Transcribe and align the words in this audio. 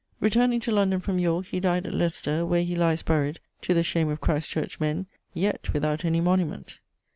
Returning 0.19 0.59
to 0.61 0.71
London 0.71 0.99
from 0.99 1.19
Yorke, 1.19 1.45
he 1.45 1.59
died 1.59 1.85
at 1.85 1.93
Leicester, 1.93 2.43
where 2.43 2.63
he 2.63 2.75
lies 2.75 3.03
buried 3.03 3.39
(to 3.61 3.75
the 3.75 3.83
shame 3.83 4.09
of 4.09 4.19
Christ 4.19 4.49
church 4.49 4.79
men) 4.79 5.05
yet 5.35 5.71
without 5.73 6.03
any 6.03 6.19
monument. 6.21 6.79